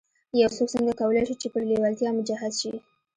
[0.41, 2.71] يو څوک څنګه کولای شي چې پر لېوالتیا مجهز شي.